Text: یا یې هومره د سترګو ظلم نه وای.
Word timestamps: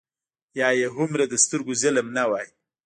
یا 0.59 0.69
یې 0.79 0.87
هومره 0.95 1.23
د 1.27 1.33
سترګو 1.43 1.73
ظلم 1.81 2.07
نه 2.17 2.23
وای. 2.29 2.47